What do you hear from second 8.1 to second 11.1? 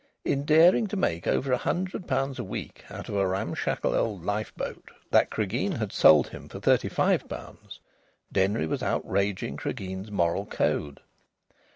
Denry was outraging Cregeen's moral code.